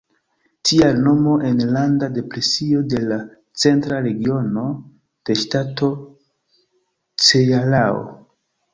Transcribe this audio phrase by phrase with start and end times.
[0.69, 3.21] Tial nomo "Enlanda Depresio" de la
[3.65, 4.67] centra regiono
[5.31, 5.95] de ŝtato
[7.29, 8.07] Cearao.